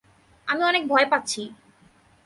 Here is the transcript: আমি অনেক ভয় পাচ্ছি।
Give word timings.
আমি 0.47 0.61
অনেক 0.63 0.83
ভয় 0.87 1.07
পাচ্ছি। 1.11 1.41